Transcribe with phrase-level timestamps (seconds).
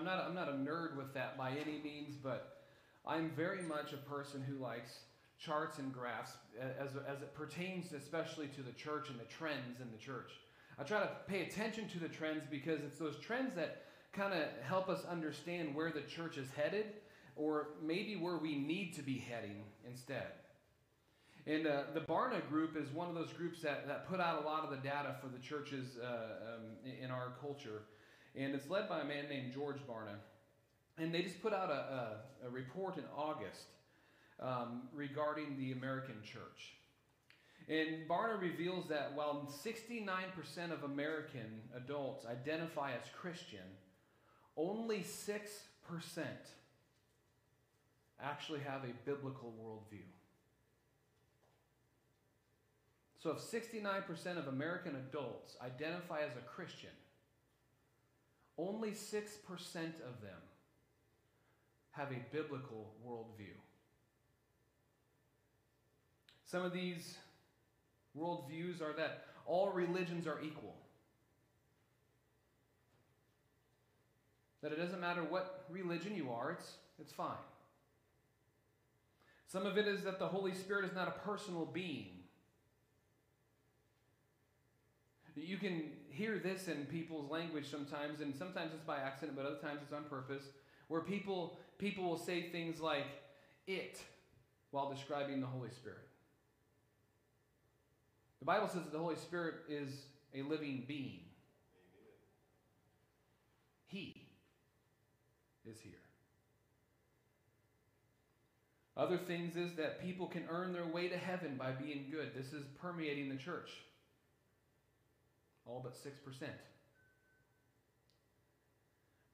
[0.00, 2.62] I'm not, I'm not a nerd with that by any means, but
[3.06, 5.00] I'm very much a person who likes
[5.38, 9.90] charts and graphs as, as it pertains especially to the church and the trends in
[9.92, 10.32] the church.
[10.78, 14.44] I try to pay attention to the trends because it's those trends that kind of
[14.62, 16.86] help us understand where the church is headed
[17.36, 20.28] or maybe where we need to be heading instead.
[21.46, 24.46] And uh, the Barna Group is one of those groups that, that put out a
[24.46, 27.82] lot of the data for the churches uh, um, in our culture.
[28.36, 30.16] And it's led by a man named George Barna.
[30.98, 33.64] And they just put out a, a, a report in August
[34.40, 36.74] um, regarding the American church.
[37.68, 43.60] And Barna reveals that while 69% of American adults identify as Christian,
[44.56, 45.38] only 6%
[48.22, 50.02] actually have a biblical worldview.
[53.22, 56.90] So if 69% of American adults identify as a Christian,
[58.68, 60.40] only 6% of them
[61.92, 63.56] have a biblical worldview.
[66.44, 67.16] Some of these
[68.18, 70.74] worldviews are that all religions are equal.
[74.62, 77.36] That it doesn't matter what religion you are, it's, it's fine.
[79.46, 82.10] Some of it is that the Holy Spirit is not a personal being.
[85.34, 85.84] You can
[86.20, 89.92] hear this in people's language sometimes, and sometimes it's by accident, but other times it's
[89.94, 90.44] on purpose,
[90.88, 93.06] where people, people will say things like
[93.66, 93.98] it
[94.70, 96.06] while describing the Holy Spirit.
[98.40, 100.02] The Bible says that the Holy Spirit is
[100.34, 101.20] a living being.
[103.86, 104.28] He
[105.64, 105.94] is here.
[108.94, 112.32] Other things is that people can earn their way to heaven by being good.
[112.34, 113.70] This is permeating the church.
[115.70, 116.48] All but 6%.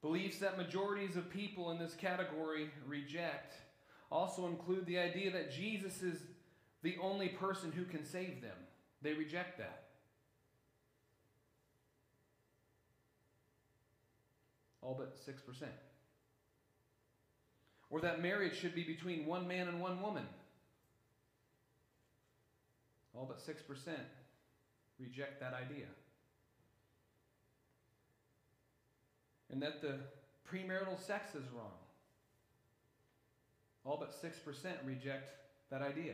[0.01, 3.55] Beliefs that majorities of people in this category reject
[4.11, 6.19] also include the idea that Jesus is
[6.83, 8.55] the only person who can save them.
[9.01, 9.85] They reject that.
[14.81, 15.63] All but 6%.
[17.89, 20.25] Or that marriage should be between one man and one woman.
[23.15, 23.55] All but 6%
[24.99, 25.87] reject that idea.
[29.51, 29.95] And that the
[30.51, 31.71] premarital sex is wrong.
[33.85, 34.33] All but 6%
[34.85, 35.31] reject
[35.69, 36.13] that idea.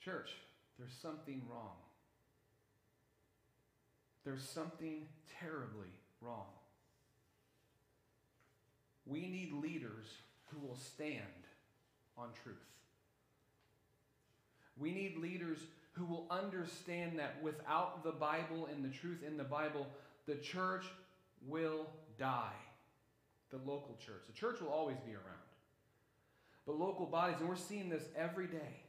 [0.00, 0.30] Church,
[0.78, 1.76] there's something wrong.
[4.24, 5.06] There's something
[5.40, 6.46] terribly wrong.
[9.06, 10.06] We need leaders
[10.46, 11.22] who will stand
[12.16, 12.56] on truth.
[14.76, 15.58] We need leaders
[15.92, 19.86] who will understand that without the Bible and the truth in the Bible,
[20.26, 20.84] the church
[21.46, 21.86] will
[22.18, 22.52] die.
[23.50, 24.22] The local church.
[24.26, 25.24] The church will always be around.
[26.66, 28.82] But local bodies, and we're seeing this every day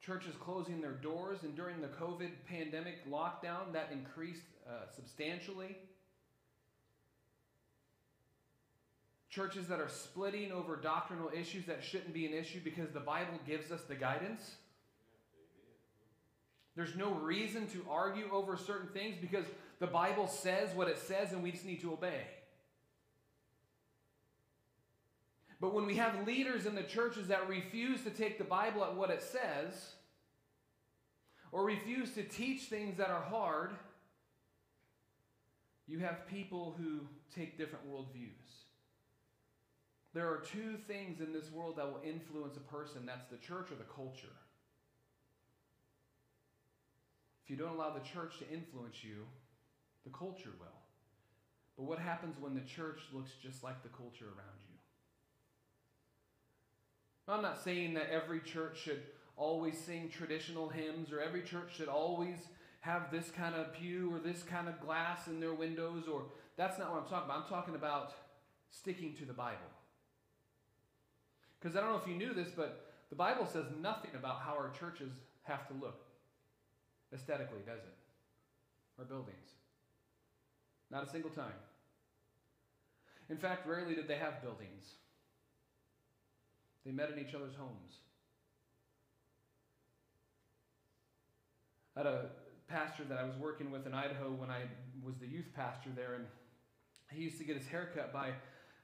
[0.00, 5.76] churches closing their doors, and during the COVID pandemic lockdown, that increased uh, substantially.
[9.28, 13.38] Churches that are splitting over doctrinal issues that shouldn't be an issue because the Bible
[13.46, 14.56] gives us the guidance.
[16.74, 19.44] There's no reason to argue over certain things because
[19.80, 22.22] the Bible says what it says and we just need to obey.
[25.60, 28.94] But when we have leaders in the churches that refuse to take the Bible at
[28.94, 29.94] what it says,
[31.52, 33.72] or refuse to teach things that are hard,
[35.86, 37.00] you have people who
[37.34, 38.30] take different worldviews.
[40.14, 43.70] There are two things in this world that will influence a person that's the church
[43.70, 44.36] or the culture.
[47.44, 49.26] If you don't allow the church to influence you,
[50.04, 50.66] the culture will.
[51.76, 54.76] But what happens when the church looks just like the culture around you?
[57.28, 59.02] I'm not saying that every church should
[59.36, 62.36] always sing traditional hymns or every church should always
[62.80, 66.24] have this kind of pew or this kind of glass in their windows or
[66.56, 67.42] that's not what I'm talking about.
[67.44, 68.12] I'm talking about
[68.70, 69.58] sticking to the Bible.
[71.58, 74.52] Because I don't know if you knew this, but the Bible says nothing about how
[74.52, 75.12] our churches
[75.42, 76.00] have to look
[77.12, 77.96] aesthetically, does it?
[78.98, 79.59] Our buildings.
[80.90, 81.52] Not a single time.
[83.28, 84.94] In fact, rarely did they have buildings.
[86.84, 87.98] They met in each other's homes.
[91.96, 92.30] I had a
[92.68, 94.62] pastor that I was working with in Idaho when I
[95.04, 96.24] was the youth pastor there, and
[97.10, 98.30] he used to get his haircut by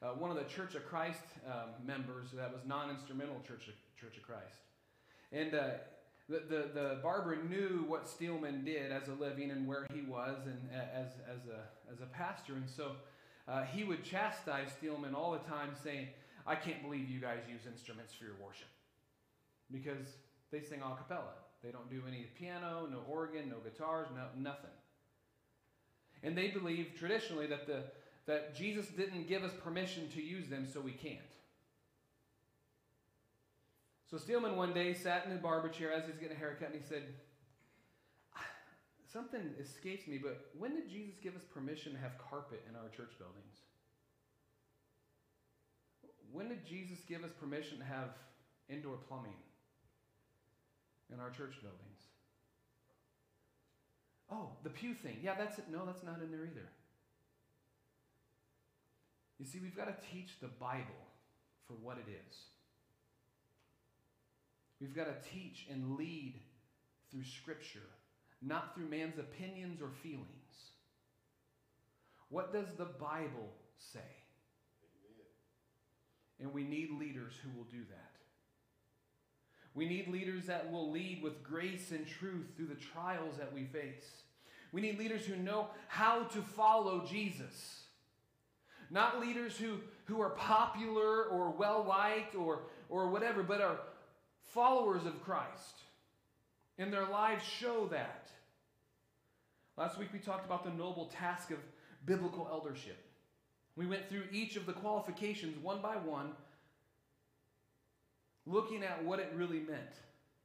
[0.03, 4.17] uh, one of the Church of Christ um, members that was non-instrumental Church of, Church
[4.17, 4.59] of Christ.
[5.33, 5.69] And uh,
[6.29, 10.39] the, the, the barber knew what Steelman did as a living and where he was
[10.47, 12.55] and as, as, a, as a pastor.
[12.55, 12.93] And so
[13.47, 16.09] uh, he would chastise Steelman all the time, saying,
[16.47, 18.67] I can't believe you guys use instruments for your worship.
[19.71, 20.07] Because
[20.51, 21.35] they sing a cappella.
[21.63, 24.71] They don't do any piano, no organ, no guitars, no, nothing.
[26.23, 27.85] And they believe traditionally that, the,
[28.27, 31.19] that Jesus didn't give us permission to use them, so we can't.
[34.11, 36.81] So Steelman one day sat in the barber chair as he's getting a haircut and
[36.81, 37.03] he said,
[38.37, 38.45] ah,
[39.13, 42.89] Something escapes me, but when did Jesus give us permission to have carpet in our
[42.97, 43.57] church buildings?
[46.33, 48.11] When did Jesus give us permission to have
[48.69, 49.39] indoor plumbing
[51.13, 52.03] in our church buildings?
[54.31, 55.19] Oh, the pew thing.
[55.23, 55.65] Yeah, that's it.
[55.71, 56.69] No, that's not in there either.
[59.39, 61.07] You see, we've got to teach the Bible
[61.67, 62.37] for what it is.
[64.81, 66.35] We've got to teach and lead
[67.11, 67.89] through Scripture,
[68.43, 70.27] not through man's opinions or feelings.
[72.29, 74.01] What does the Bible say?
[76.41, 78.17] And we need leaders who will do that.
[79.75, 83.65] We need leaders that will lead with grace and truth through the trials that we
[83.65, 84.23] face.
[84.73, 87.83] We need leaders who know how to follow Jesus.
[88.91, 93.79] Not leaders who, who are popular or well liked or, or whatever, but are
[94.53, 95.83] followers of Christ.
[96.79, 98.29] And their lives show that.
[99.77, 101.59] Last week we talked about the noble task of
[102.05, 102.99] biblical eldership.
[103.77, 106.33] We went through each of the qualifications one by one,
[108.47, 110.01] looking at what it really meant.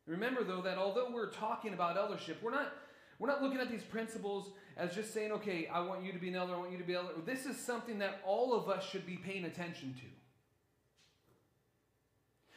[0.06, 2.74] Remember, though, that although we're talking about eldership, we're not,
[3.20, 6.30] we're not looking at these principles as just saying, okay, I want you to be
[6.30, 7.14] an elder, I want you to be an elder.
[7.26, 10.06] This is something that all of us should be paying attention to.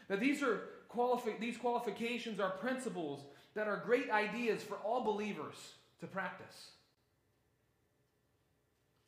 [0.08, 0.62] That these are
[0.94, 3.20] qualifi- these qualifications are principles
[3.54, 5.54] that are great ideas for all believers
[6.00, 6.70] to practice.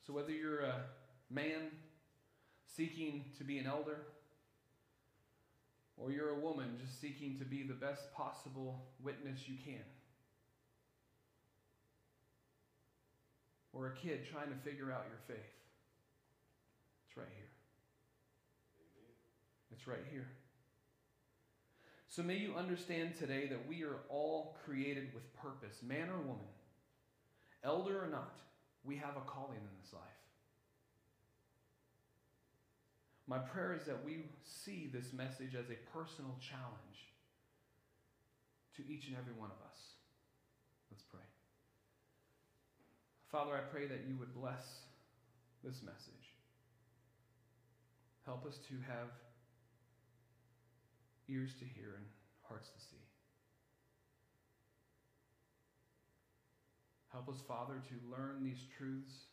[0.07, 0.83] So whether you're a
[1.31, 1.71] man
[2.77, 3.99] seeking to be an elder,
[5.97, 9.83] or you're a woman just seeking to be the best possible witness you can,
[13.73, 15.53] or a kid trying to figure out your faith,
[17.09, 17.49] it's right here.
[19.73, 20.29] It's right here.
[22.17, 26.49] So may you understand today that we are all created with purpose, man or woman,
[27.63, 28.39] elder or not,
[28.85, 30.01] we have a calling in this life.
[33.27, 37.13] My prayer is that we see this message as a personal challenge
[38.77, 39.79] to each and every one of us.
[40.91, 41.21] Let's pray.
[43.31, 44.65] Father, I pray that you would bless
[45.63, 46.33] this message.
[48.25, 49.11] Help us to have
[51.29, 52.07] ears to hear and
[52.43, 53.03] hearts to see.
[57.13, 59.27] Help us, Father, to learn these truths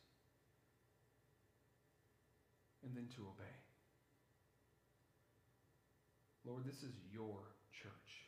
[2.82, 3.56] and then to obey.
[6.46, 7.40] Lord, this is your
[7.72, 8.24] church.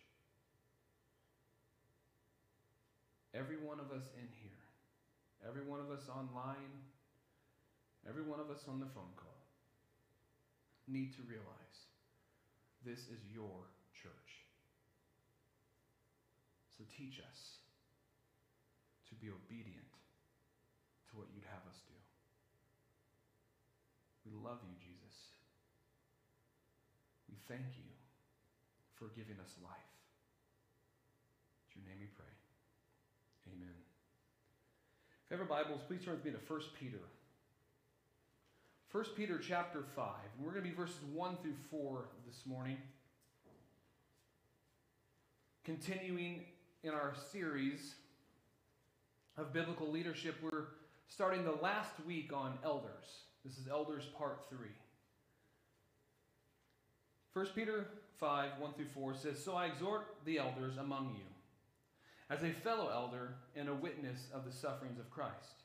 [3.34, 4.64] Every one of us in here,
[5.46, 6.72] every one of us online,
[8.08, 9.36] every one of us on the phone call
[10.88, 11.95] need to realize
[12.86, 13.66] this is your
[13.98, 14.30] church.
[16.78, 17.58] So teach us
[19.10, 19.90] to be obedient
[21.10, 21.98] to what you'd have us do.
[24.22, 25.34] We love you, Jesus.
[27.26, 27.90] We thank you
[28.94, 29.90] for giving us life.
[31.74, 32.34] In your name we pray.
[33.50, 33.76] Amen.
[35.26, 37.02] If you have Bibles, please turn with me to 1 Peter.
[38.92, 40.06] 1 Peter chapter 5.
[40.36, 42.76] And we're going to be verses 1 through 4 this morning.
[45.64, 46.44] Continuing
[46.84, 47.94] in our series
[49.36, 50.66] of biblical leadership, we're
[51.08, 53.24] starting the last week on elders.
[53.44, 54.58] This is Elders Part 3.
[57.32, 57.88] 1 Peter
[58.18, 61.24] 5 1 through 4 says, So I exhort the elders among you,
[62.30, 65.64] as a fellow elder and a witness of the sufferings of Christ,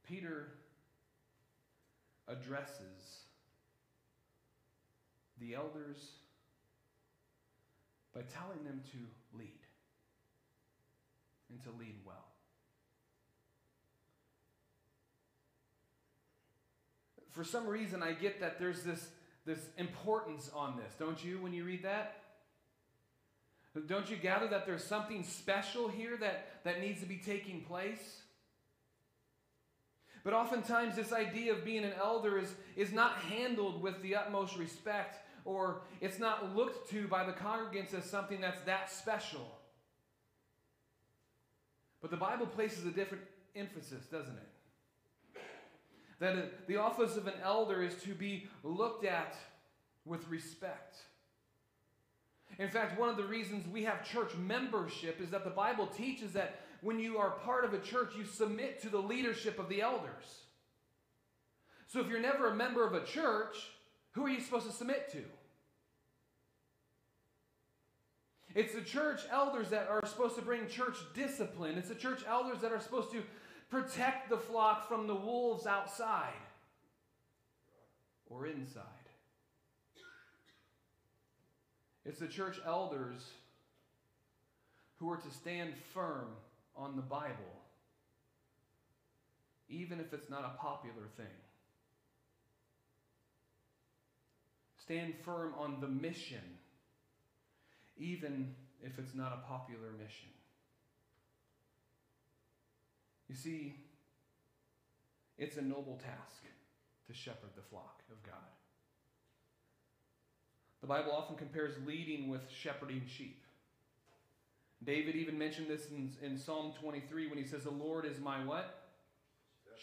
[0.11, 0.47] Peter
[2.27, 3.21] addresses
[5.39, 6.15] the elders
[8.13, 9.61] by telling them to lead
[11.49, 12.25] and to lead well.
[17.29, 19.07] For some reason, I get that there's this,
[19.45, 22.17] this importance on this, don't you, when you read that?
[23.87, 28.23] Don't you gather that there's something special here that, that needs to be taking place?
[30.23, 34.55] But oftentimes, this idea of being an elder is, is not handled with the utmost
[34.57, 39.47] respect, or it's not looked to by the congregants as something that's that special.
[42.01, 43.23] But the Bible places a different
[43.55, 45.41] emphasis, doesn't it?
[46.19, 49.35] That the office of an elder is to be looked at
[50.05, 50.97] with respect.
[52.59, 56.33] In fact, one of the reasons we have church membership is that the Bible teaches
[56.33, 59.81] that when you are part of a church, you submit to the leadership of the
[59.81, 60.41] elders.
[61.87, 63.55] So if you're never a member of a church,
[64.11, 65.23] who are you supposed to submit to?
[68.53, 71.77] It's the church elders that are supposed to bring church discipline.
[71.77, 73.23] It's the church elders that are supposed to
[73.69, 76.33] protect the flock from the wolves outside
[78.29, 78.83] or inside.
[82.03, 83.29] It's the church elders
[84.97, 86.27] who are to stand firm
[86.75, 87.61] on the Bible,
[89.69, 91.25] even if it's not a popular thing.
[94.77, 96.57] Stand firm on the mission,
[97.97, 100.29] even if it's not a popular mission.
[103.29, 103.75] You see,
[105.37, 106.43] it's a noble task
[107.07, 108.35] to shepherd the flock of God.
[110.81, 113.40] The Bible often compares leading with shepherding sheep.
[114.83, 118.43] David even mentioned this in, in Psalm 23 when he says, The Lord is my
[118.43, 118.89] what?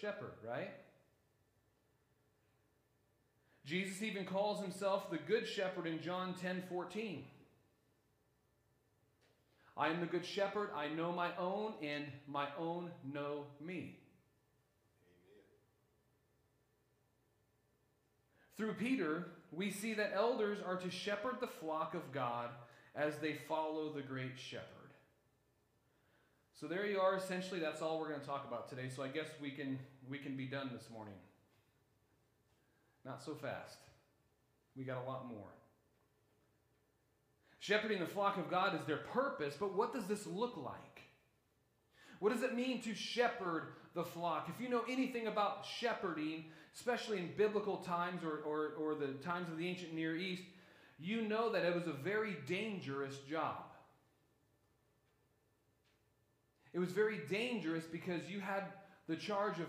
[0.01, 0.71] Shepherd, right?
[3.65, 7.25] Jesus even calls himself the good shepherd in John 10 14.
[9.77, 10.71] I am the good shepherd.
[10.75, 13.99] I know my own, and my own know me.
[15.05, 15.45] Amen.
[18.57, 22.49] Through Peter, we see that elders are to shepherd the flock of God
[22.97, 24.78] as they follow the great shepherd.
[26.59, 27.17] So there you are.
[27.17, 28.89] Essentially, that's all we're going to talk about today.
[28.95, 29.79] So I guess we can
[30.11, 31.15] we can be done this morning.
[33.05, 33.79] Not so fast.
[34.77, 35.47] We got a lot more.
[37.61, 41.03] Shepherding the flock of God is their purpose, but what does this look like?
[42.19, 44.49] What does it mean to shepherd the flock?
[44.53, 49.49] If you know anything about shepherding, especially in biblical times or, or, or the times
[49.49, 50.43] of the ancient Near East,
[50.99, 53.68] you know that it was a very dangerous job.
[56.73, 58.65] It was very dangerous because you had
[59.09, 59.67] the charge of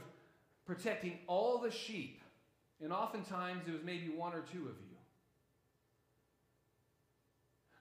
[0.65, 2.21] protecting all the sheep,
[2.81, 4.97] and oftentimes it was maybe one or two of you.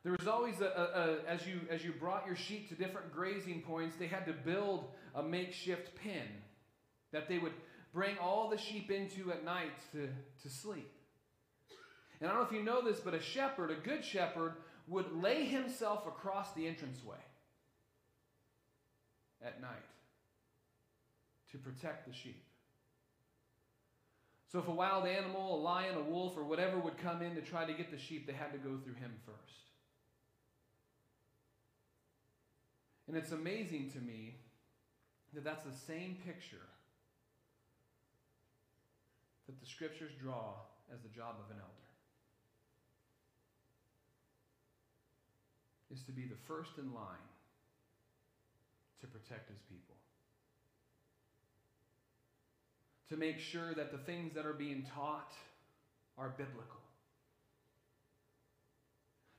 [0.04, 3.12] There was always a, a, a, as you as you brought your sheep to different
[3.12, 6.28] grazing points, they had to build a makeshift pen
[7.12, 7.52] that they would
[7.92, 10.08] bring all the sheep into at night to,
[10.42, 10.90] to sleep.
[12.20, 14.54] And I don't know if you know this, but a shepherd, a good shepherd,
[14.86, 17.16] would lay himself across the entranceway
[19.44, 19.70] at night
[21.52, 22.42] to protect the sheep.
[24.50, 27.42] So if a wild animal, a lion, a wolf, or whatever would come in to
[27.42, 29.58] try to get the sheep, they had to go through him first.
[33.06, 34.36] And it's amazing to me
[35.34, 36.66] that that's the same picture
[39.46, 40.52] that the scriptures draw
[40.92, 41.74] as the job of an elder.
[45.90, 47.28] Is to be the first in line
[49.00, 49.94] to protect his people.
[53.10, 55.32] To make sure that the things that are being taught
[56.18, 56.80] are biblical.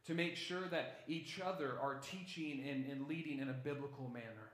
[0.08, 4.50] To make sure that each other are teaching and, and leading in a biblical manner.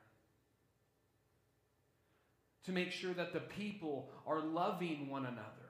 [2.66, 5.66] To make sure that the people are loving one another.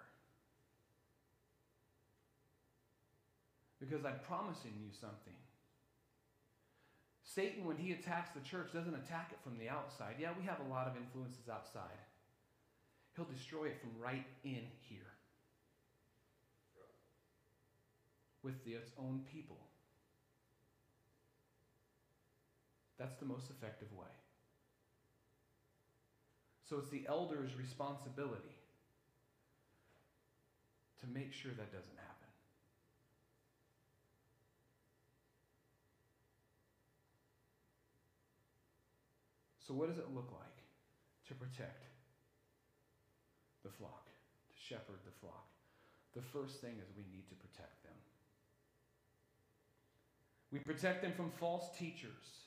[3.80, 5.36] Because I'm promising you something.
[7.36, 10.16] Satan, when he attacks the church, doesn't attack it from the outside.
[10.18, 12.00] Yeah, we have a lot of influences outside.
[13.16, 15.12] He'll destroy it from right in here
[18.42, 19.58] with the, its own people.
[22.98, 24.08] That's the most effective way.
[26.70, 28.56] So it's the elder's responsibility
[31.02, 32.15] to make sure that doesn't happen.
[39.66, 40.58] So, what does it look like
[41.28, 41.86] to protect
[43.64, 45.48] the flock, to shepherd the flock?
[46.14, 47.94] The first thing is we need to protect them.
[50.52, 52.46] We protect them from false teachers.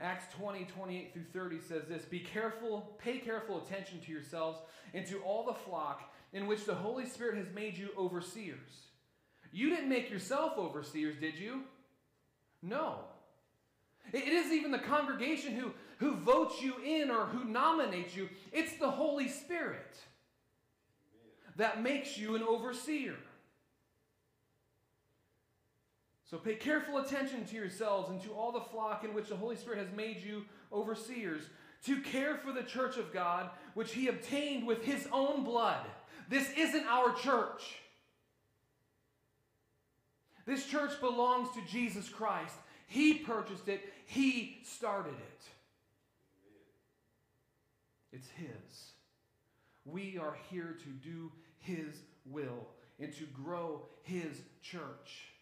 [0.00, 4.58] Acts 20, 28 through 30 says this Be careful, pay careful attention to yourselves
[4.92, 8.86] and to all the flock in which the Holy Spirit has made you overseers.
[9.50, 11.62] You didn't make yourself overseers, did you?
[12.62, 12.96] No.
[14.12, 18.76] It isn't even the congregation who, who votes you in or who nominates you, it's
[18.78, 19.96] the Holy Spirit
[21.56, 23.14] that makes you an overseer.
[26.30, 29.56] So pay careful attention to yourselves and to all the flock in which the Holy
[29.56, 31.42] Spirit has made you overseers,
[31.84, 35.84] to care for the church of God, which he obtained with his own blood.
[36.28, 37.76] This isn't our church.
[40.44, 42.56] This church belongs to Jesus Christ.
[42.86, 45.57] He purchased it, He started it.
[48.12, 48.92] It's His.
[49.84, 52.68] We are here to do His will
[53.00, 55.32] and to grow His church.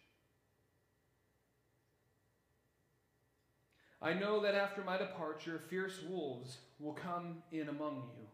[4.02, 8.26] I know that after my departure, fierce wolves will come in among you,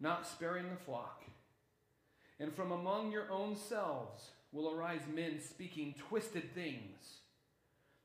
[0.00, 1.22] not sparing the flock.
[2.40, 7.20] And from among your own selves will arise men speaking twisted things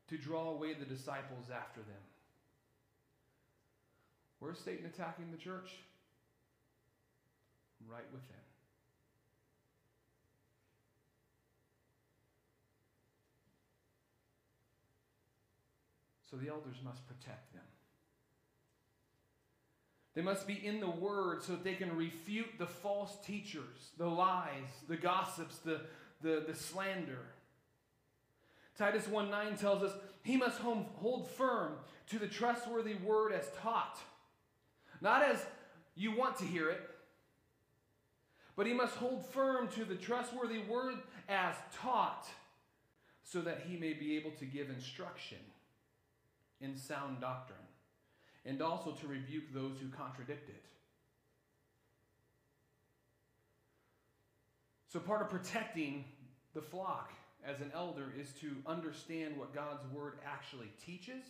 [0.08, 2.02] to draw away the disciples after them.
[4.44, 5.70] Where's Satan attacking the church?
[7.88, 8.36] Right within.
[16.30, 17.62] So the elders must protect them.
[20.14, 24.06] They must be in the word so that they can refute the false teachers, the
[24.06, 25.80] lies, the gossips, the,
[26.20, 27.30] the, the slander.
[28.76, 31.76] Titus 1 9 tells us he must hold firm
[32.08, 33.98] to the trustworthy word as taught,
[35.04, 35.44] not as
[35.94, 36.80] you want to hear it,
[38.56, 40.96] but he must hold firm to the trustworthy word
[41.28, 42.26] as taught,
[43.22, 45.38] so that he may be able to give instruction
[46.60, 47.58] in sound doctrine,
[48.46, 50.64] and also to rebuke those who contradict it.
[54.88, 56.04] So, part of protecting
[56.54, 57.12] the flock
[57.44, 61.24] as an elder is to understand what God's word actually teaches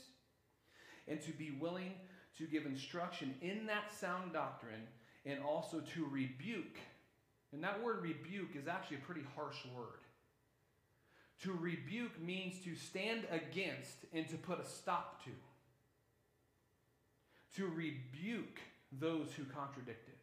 [1.08, 1.94] and to be willing
[2.38, 4.86] to give instruction in that sound doctrine
[5.26, 6.78] and also to rebuke.
[7.52, 10.00] And that word rebuke is actually a pretty harsh word.
[11.42, 15.30] To rebuke means to stand against and to put a stop to.
[17.56, 18.60] To rebuke
[18.92, 20.18] those who contradict it.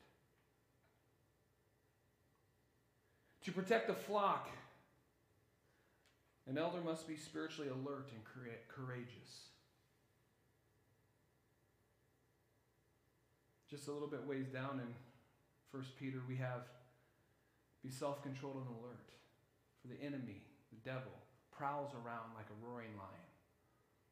[3.46, 4.50] To protect the flock
[6.48, 8.22] an elder must be spiritually alert and
[8.68, 9.51] courageous.
[13.72, 14.94] Just a little bit ways down in
[15.72, 16.68] 1 Peter, we have
[17.84, 19.10] be self controlled and alert.
[19.82, 21.12] For the enemy, the devil,
[21.52, 23.30] prowls around like a roaring lion,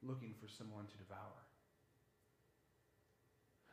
[0.01, 1.19] looking for someone to devour.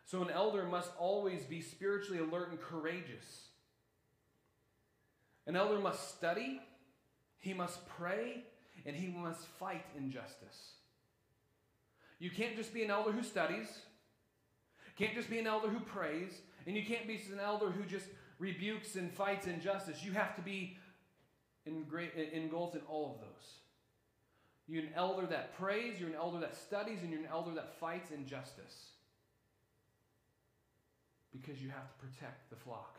[0.05, 3.49] So, an elder must always be spiritually alert and courageous.
[5.47, 6.61] An elder must study
[7.47, 8.43] he must pray
[8.85, 10.73] and he must fight injustice.
[12.19, 13.69] You can't just be an elder who studies,
[14.97, 16.33] can't just be an elder who prays,
[16.67, 18.07] and you can't be an elder who just
[18.39, 20.03] rebukes and fights injustice.
[20.03, 20.77] You have to be
[21.67, 23.61] engulfed in all of those.
[24.69, 27.79] You're an elder that prays, you're an elder that studies, and you're an elder that
[27.79, 28.91] fights injustice.
[31.33, 32.99] Because you have to protect the flock.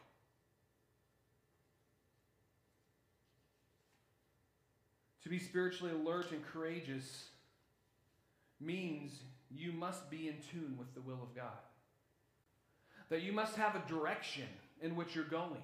[5.24, 7.26] To be spiritually alert and courageous
[8.62, 11.58] means you must be in tune with the will of God.
[13.10, 14.48] That you must have a direction
[14.82, 15.62] in which you're going.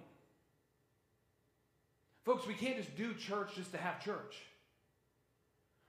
[2.23, 4.37] Folks, we can't just do church just to have church.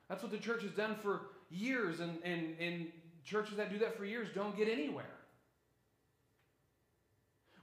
[0.09, 2.93] That's what the church has done for years, and, and, and
[3.25, 5.07] churches that do that for years don't get anywhere.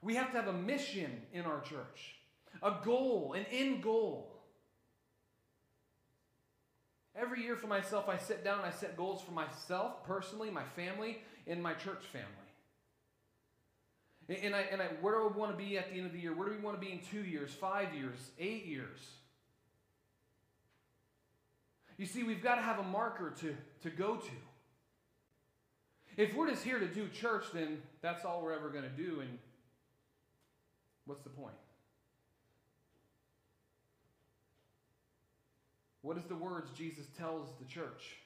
[0.01, 2.15] We have to have a mission in our church,
[2.63, 4.31] a goal, an end goal.
[7.15, 10.63] Every year for myself, I sit down and I set goals for myself, personally, my
[10.75, 12.27] family, and my church family.
[14.31, 16.19] And I, and I, where do I want to be at the end of the
[16.19, 16.33] year?
[16.33, 18.99] Where do we want to be in two years, five years, eight years?
[21.97, 24.31] You see, we've got to have a marker to, to go to.
[26.17, 29.19] If we're just here to do church, then that's all we're ever going to do,
[29.19, 29.37] and
[31.05, 31.55] what's the point?
[36.01, 38.17] What is the words Jesus tells the church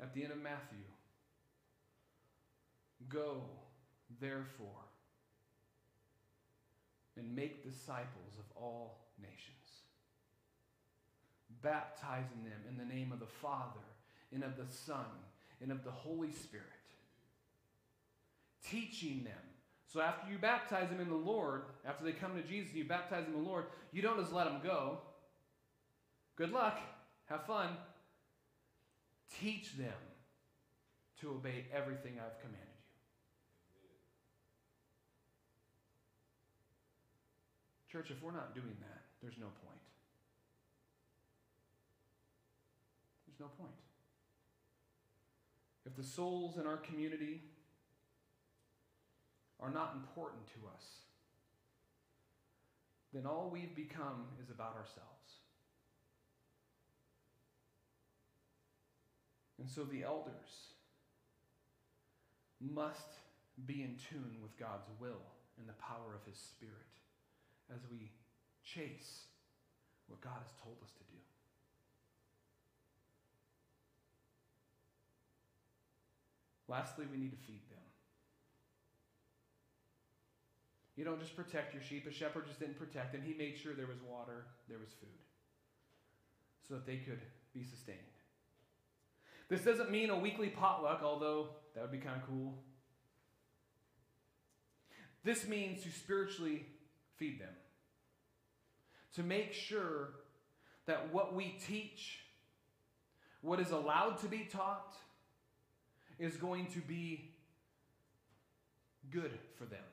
[0.00, 0.78] at the end of Matthew?
[3.08, 3.42] Go,
[4.20, 4.84] therefore,
[7.16, 9.82] and make disciples of all nations,
[11.62, 13.80] baptizing them in the name of the Father
[14.32, 15.06] and of the Son
[15.60, 16.66] and of the Holy Spirit.
[18.64, 19.34] Teaching them.
[19.86, 22.84] So after you baptize them in the Lord, after they come to Jesus and you
[22.84, 24.98] baptize them in the Lord, you don't just let them go.
[26.36, 26.78] Good luck.
[27.26, 27.70] Have fun.
[29.40, 29.88] Teach them
[31.20, 32.78] to obey everything I've commanded you.
[37.90, 39.80] Church, if we're not doing that, there's no point.
[43.26, 43.74] There's no point.
[45.86, 47.40] If the souls in our community
[49.58, 50.84] are not important to us,
[53.14, 55.08] then all we've become is about ourselves.
[59.58, 60.74] And so the elders
[62.60, 63.16] must
[63.66, 65.24] be in tune with God's will
[65.58, 66.97] and the power of His Spirit
[67.74, 68.10] as we
[68.64, 69.26] chase
[70.06, 71.18] what God has told us to do.
[76.68, 77.78] Lastly, we need to feed them.
[80.96, 82.06] You don't just protect your sheep.
[82.06, 83.22] A shepherd just didn't protect them.
[83.24, 85.08] He made sure there was water, there was food,
[86.66, 87.20] so that they could
[87.54, 87.98] be sustained.
[89.48, 92.58] This doesn't mean a weekly potluck, although that would be kind of cool.
[95.24, 96.66] This means to spiritually
[97.18, 97.54] feed them,
[99.14, 100.10] to make sure
[100.86, 102.20] that what we teach,
[103.42, 104.96] what is allowed to be taught,
[106.18, 107.30] is going to be
[109.10, 109.84] good for them.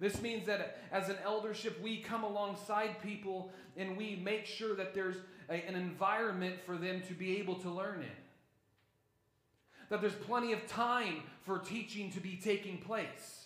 [0.00, 4.94] This means that as an eldership, we come alongside people and we make sure that
[4.94, 5.16] there's
[5.48, 8.08] a, an environment for them to be able to learn in.
[9.90, 13.41] That there's plenty of time for teaching to be taking place.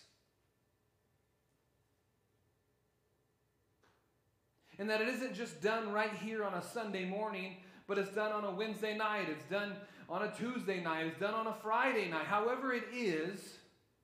[4.79, 8.33] And that it isn't just done right here on a Sunday morning, but it's done
[8.33, 9.77] on a Wednesday night, it's done
[10.09, 12.27] on a Tuesday night, it's done on a Friday night.
[12.27, 13.41] However, it is,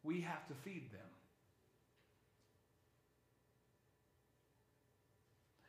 [0.03, 1.01] we have to feed them.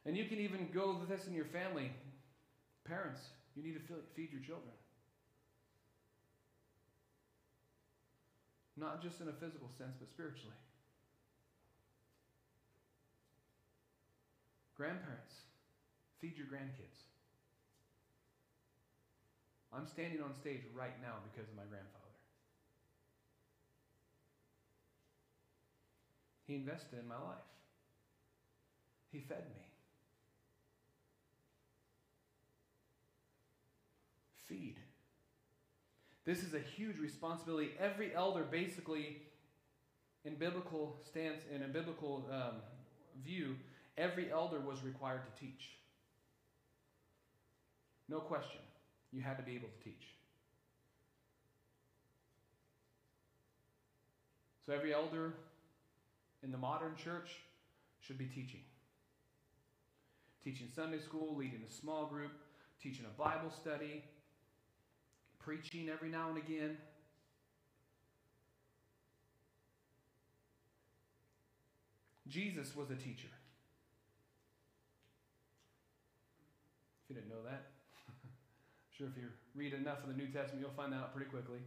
[0.06, 1.92] And you can even go with this in your family.
[2.86, 3.22] Parents,
[3.56, 4.74] you need to feed your children.
[8.76, 10.56] Not just in a physical sense, but spiritually.
[14.76, 15.34] Grandparents,
[16.20, 17.06] feed your grandkids.
[19.72, 22.00] I'm standing on stage right now because of my grandfather.
[26.46, 27.48] He invested in my life.
[29.12, 29.64] He fed me.
[34.54, 34.76] feed.
[36.26, 37.72] This is a huge responsibility.
[37.80, 39.18] Every elder, basically,
[40.24, 42.56] in biblical stance, in a biblical um,
[43.26, 43.56] view,
[43.98, 45.70] every elder was required to teach.
[48.10, 48.62] No question.
[49.12, 50.08] You had to be able to teach.
[54.66, 55.34] So every elder
[56.42, 57.30] in the modern church
[58.02, 58.62] should be teaching.
[60.44, 62.32] Teaching Sunday school, leading a small group,
[62.82, 64.04] teaching a Bible study,
[65.40, 66.78] preaching every now and again.
[72.28, 73.28] Jesus was a teacher.
[77.14, 77.68] You didn't know that,
[78.98, 81.60] sure if you read enough of the New Testament, you'll find that out pretty quickly.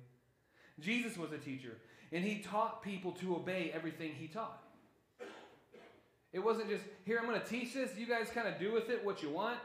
[0.80, 1.76] Jesus was a teacher,
[2.12, 4.62] and he taught people to obey everything he taught.
[6.32, 7.96] It wasn't just, here, I'm going to teach this.
[7.96, 9.59] You guys kind of do with it what you want.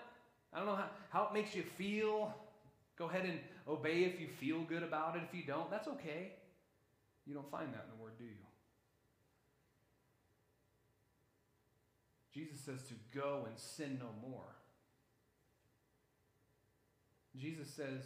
[0.53, 2.33] I don't know how, how it makes you feel.
[2.97, 5.23] Go ahead and obey if you feel good about it.
[5.27, 6.33] If you don't, that's okay.
[7.25, 8.31] You don't find that in the Word, do you?
[12.33, 14.55] Jesus says to go and sin no more.
[17.39, 18.03] Jesus says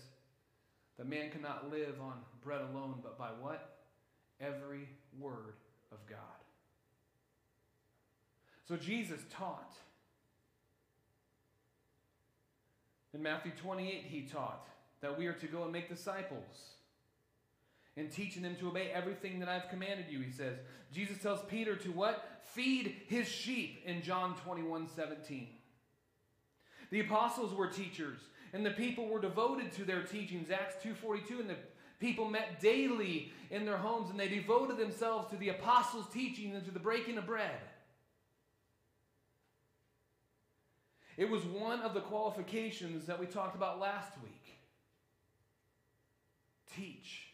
[0.97, 3.77] that man cannot live on bread alone, but by what?
[4.39, 4.87] Every
[5.19, 5.55] word
[5.91, 6.19] of God.
[8.67, 9.73] So Jesus taught.
[13.13, 14.67] In Matthew 28, he taught
[15.01, 16.75] that we are to go and make disciples
[17.97, 20.57] and teaching them to obey everything that I've commanded you, he says.
[20.91, 22.41] Jesus tells Peter to what?
[22.43, 25.47] Feed his sheep in John 21 17.
[26.91, 28.19] The apostles were teachers,
[28.55, 30.49] and the people were devoted to their teachings.
[30.49, 31.57] Acts 2.42, and the
[31.99, 36.63] people met daily in their homes, and they devoted themselves to the apostles' teaching and
[36.63, 37.59] to the breaking of bread.
[41.17, 44.31] It was one of the qualifications that we talked about last week
[46.77, 47.27] teach,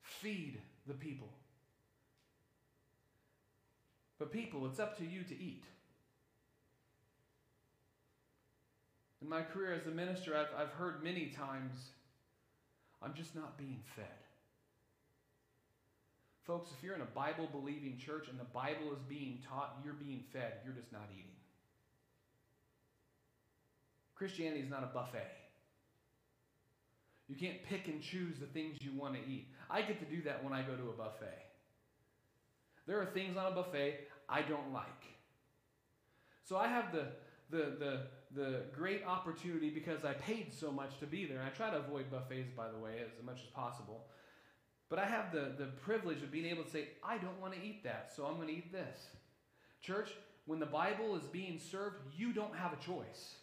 [0.00, 1.32] feed the people.
[4.20, 5.64] But, people, it's up to you to eat.
[9.24, 11.72] In my career as a minister, I've, I've heard many times,
[13.02, 14.04] I'm just not being fed.
[16.46, 19.94] Folks, if you're in a Bible believing church and the Bible is being taught, you're
[19.94, 21.30] being fed, you're just not eating.
[24.14, 25.32] Christianity is not a buffet.
[27.26, 29.48] You can't pick and choose the things you want to eat.
[29.70, 31.46] I get to do that when I go to a buffet.
[32.86, 34.84] There are things on a buffet I don't like.
[36.46, 37.06] So I have the,
[37.50, 38.00] the, the,
[38.34, 41.42] the great opportunity because I paid so much to be there.
[41.42, 44.06] I try to avoid buffets, by the way, as much as possible.
[44.88, 47.60] But I have the, the privilege of being able to say, I don't want to
[47.62, 49.06] eat that, so I'm going to eat this.
[49.80, 50.10] Church,
[50.46, 53.34] when the Bible is being served, you don't have a choice.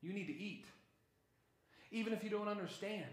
[0.00, 0.66] You need to eat.
[1.90, 3.04] Even if you don't understand,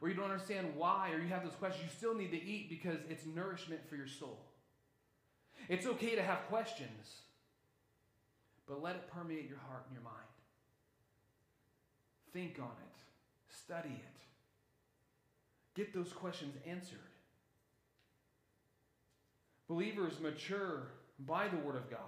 [0.00, 2.68] or you don't understand why, or you have those questions, you still need to eat
[2.68, 4.44] because it's nourishment for your soul.
[5.68, 7.22] It's okay to have questions,
[8.66, 10.16] but let it permeate your heart and your mind.
[12.32, 14.20] Think on it, study it,
[15.74, 16.98] get those questions answered.
[19.68, 20.88] Believers mature
[21.20, 21.98] by the Word of God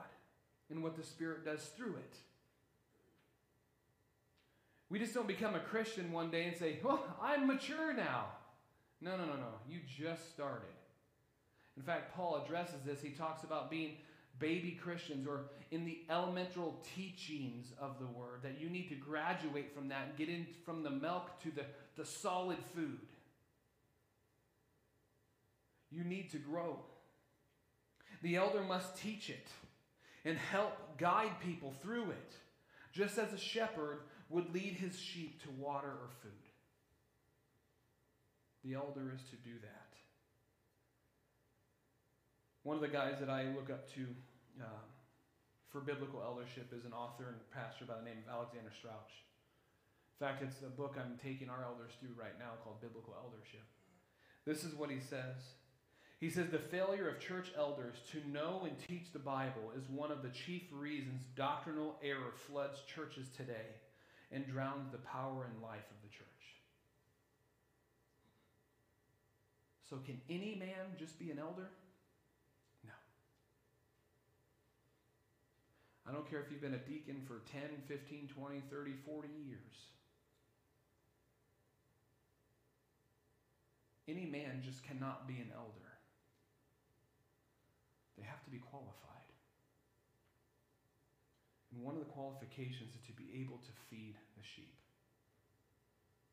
[0.71, 2.17] and what the Spirit does through it.
[4.89, 8.27] We just don't become a Christian one day and say, Well, I'm mature now.
[9.01, 9.53] No, no, no, no.
[9.69, 10.69] You just started.
[11.77, 13.03] In fact, Paul addresses this.
[13.03, 13.97] He talks about being
[14.39, 19.75] baby Christians or in the elemental teachings of the word, that you need to graduate
[19.75, 21.65] from that and get in from the milk to the,
[21.97, 23.01] the solid food.
[25.91, 26.79] You need to grow.
[28.23, 29.49] The elder must teach it
[30.25, 32.33] and help guide people through it,
[32.93, 36.33] just as a shepherd would lead his sheep to water or food.
[38.65, 39.86] The elder is to do that.
[42.67, 44.03] One of the guys that I look up to
[44.61, 44.83] uh,
[45.71, 49.07] for biblical eldership is an author and pastor by the name of Alexander Strauch.
[50.19, 53.63] In fact, it's a book I'm taking our elders through right now called Biblical Eldership.
[54.45, 55.55] This is what he says.
[56.19, 60.11] He says the failure of church elders to know and teach the Bible is one
[60.11, 63.79] of the chief reasons doctrinal error floods churches today
[64.33, 66.27] and drowns the power and life of the church.
[69.89, 71.71] So, can any man just be an elder?
[76.09, 79.77] I don't care if you've been a deacon for 10, 15, 20, 30, 40 years.
[84.09, 85.91] Any man just cannot be an elder.
[88.17, 88.95] They have to be qualified.
[91.75, 94.79] And one of the qualifications is to be able to feed the sheep,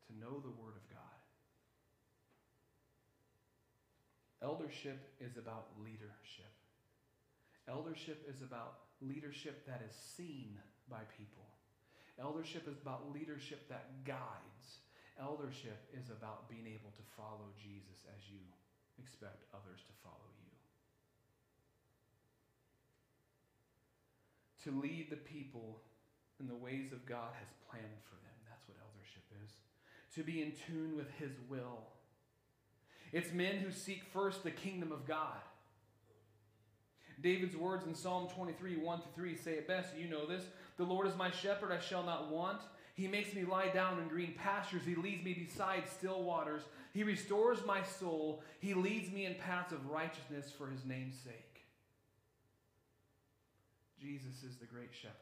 [0.06, 1.18] to know the Word of God.
[4.40, 6.52] Eldership is about leadership.
[7.68, 11.44] Eldership is about leadership that is seen by people.
[12.20, 14.82] Eldership is about leadership that guides.
[15.20, 18.38] Eldership is about being able to follow Jesus as you
[18.98, 20.50] expect others to follow you.
[24.64, 25.82] To lead the people
[26.40, 28.34] in the ways of God has planned for them.
[28.48, 29.52] That's what eldership is.
[30.14, 31.90] To be in tune with His will.
[33.12, 35.42] It's men who seek first the kingdom of God.
[37.22, 39.90] David's words in Psalm 23, 1 to 3 say it best.
[39.96, 40.44] You know this.
[40.76, 42.60] The Lord is my shepherd, I shall not want.
[42.94, 44.82] He makes me lie down in green pastures.
[44.86, 46.62] He leads me beside still waters.
[46.92, 48.42] He restores my soul.
[48.60, 51.64] He leads me in paths of righteousness for his name's sake.
[54.00, 55.16] Jesus is the great shepherd.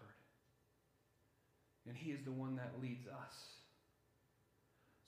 [1.86, 3.34] And he is the one that leads us.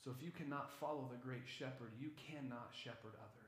[0.02, 3.43] So if you cannot follow the great shepherd, you cannot shepherd others.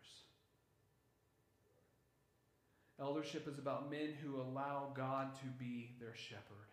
[3.00, 6.70] Eldership is about men who allow God to be their shepherd.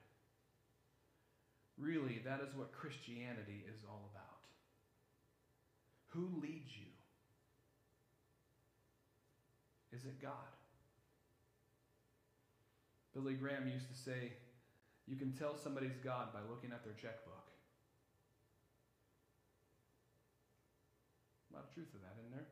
[1.78, 4.24] Really, that is what Christianity is all about.
[6.10, 6.88] Who leads you?
[9.92, 10.32] Is it God?
[13.14, 14.34] Billy Graham used to say,
[15.08, 17.52] you can tell somebody's God by looking at their checkbook.
[21.52, 22.48] A lot of truth to that, isn't there?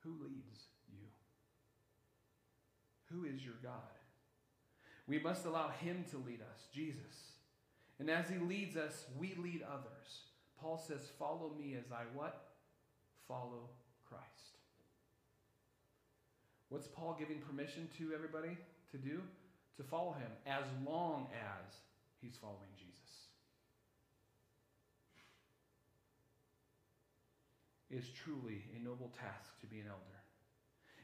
[0.00, 0.55] Who leads?
[3.16, 3.72] Who is your God?
[5.06, 7.32] We must allow Him to lead us, Jesus.
[7.98, 10.24] And as He leads us, we lead others.
[10.60, 12.48] Paul says, Follow me as I what?
[13.26, 13.70] Follow
[14.06, 14.58] Christ.
[16.68, 18.58] What's Paul giving permission to everybody
[18.90, 19.22] to do?
[19.76, 21.74] to follow him as long as
[22.20, 22.94] he's following Jesus.
[27.90, 30.15] It is truly a noble task to be an elder.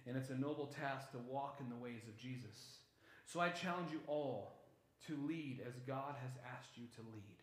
[0.06, 2.78] And it's a noble task to walk in the ways of Jesus.
[3.26, 4.58] So I challenge you all
[5.06, 7.36] to lead as God has asked you to lead.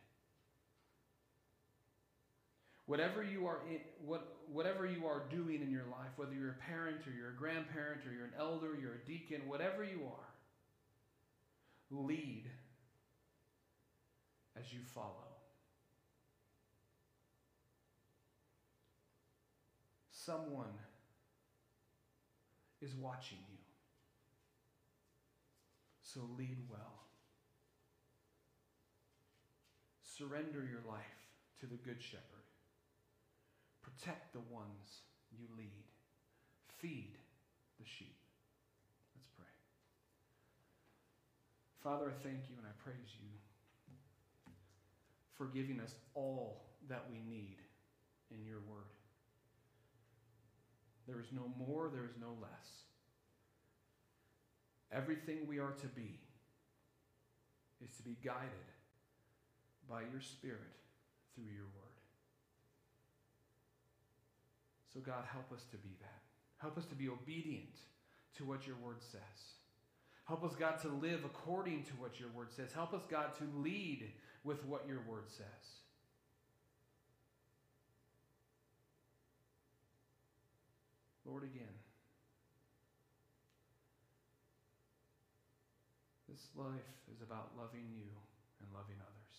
[2.85, 6.71] Whatever you are in, what, whatever you are doing in your life, whether you're a
[6.71, 10.29] parent or you're a grandparent or you're an elder, you're a deacon, whatever you are,
[11.91, 12.45] lead
[14.57, 15.27] as you follow.
[20.11, 20.73] Someone
[22.81, 23.57] is watching you.
[26.01, 27.03] So lead well.
[30.01, 32.47] Surrender your life to the Good Shepherd.
[33.81, 35.85] Protect the ones you lead.
[36.79, 37.17] Feed
[37.79, 38.17] the sheep.
[39.15, 39.45] Let's pray.
[41.83, 43.29] Father, I thank you and I praise you
[45.37, 47.57] for giving us all that we need
[48.31, 48.98] in your word.
[51.09, 52.83] There is no more, there is no less.
[54.91, 56.19] Everything we are to be
[57.83, 58.69] is to be guided
[59.89, 60.77] by your Spirit
[61.33, 61.89] through your word.
[64.93, 66.21] So, God, help us to be that.
[66.57, 67.79] Help us to be obedient
[68.37, 69.55] to what your word says.
[70.25, 72.71] Help us, God, to live according to what your word says.
[72.71, 74.11] Help us, God, to lead
[74.43, 75.79] with what your word says.
[81.29, 81.77] Lord, again,
[86.25, 88.09] this life is about loving you
[88.57, 89.37] and loving others.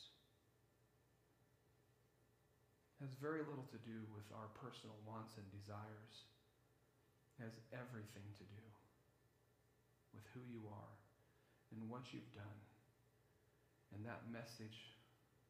[2.95, 6.15] It has very little to do with our personal wants and desires.
[7.35, 8.65] It has everything to do
[10.15, 10.95] with who you are
[11.75, 12.61] and what you've done
[13.91, 14.95] and that message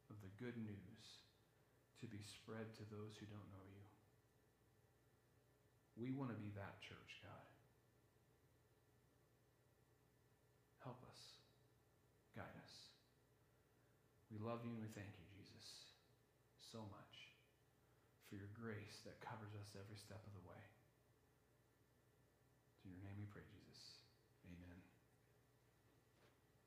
[0.09, 1.05] of the good news
[2.01, 3.90] to be spread to those who don't know you.
[6.01, 7.45] We want to be that church, God.
[10.81, 11.21] Help us.
[12.33, 12.75] Guide us.
[14.33, 15.93] We love you and we thank you, Jesus,
[16.73, 17.15] so much
[18.33, 20.60] for your grace that covers us every step of the way.